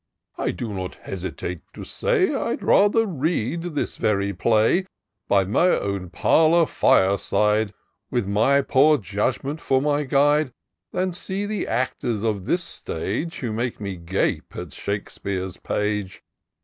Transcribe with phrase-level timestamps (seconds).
[0.35, 4.89] I do not hesitate to say— I'd rather read this very play IN SEARCH OF
[4.89, 5.51] THE PICTURESQUE.
[5.51, 7.71] 305 By my own parlour fire side.
[8.09, 10.53] With my poor judgment for my guide,
[10.91, 16.23] Than see the actors of this stage, Who make me gape at Shakespeare's page.